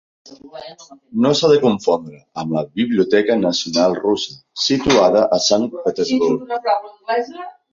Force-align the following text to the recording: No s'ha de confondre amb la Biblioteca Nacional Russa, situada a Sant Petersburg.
No 1.25 1.33
s'ha 1.39 1.51
de 1.51 1.59
confondre 1.65 2.21
amb 2.43 2.55
la 2.57 2.63
Biblioteca 2.81 3.37
Nacional 3.43 3.95
Russa, 4.01 4.35
situada 4.65 5.23
a 5.39 5.43
Sant 5.51 5.69
Petersburg. 5.77 6.57